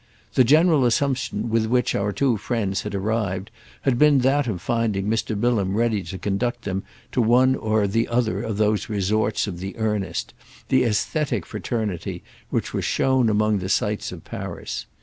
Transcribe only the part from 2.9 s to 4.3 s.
arrived had been